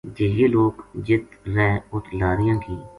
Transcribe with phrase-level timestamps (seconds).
[0.15, 0.75] جے یہ لوک
[1.05, 2.75] جِت رہ اُت لاریاں کی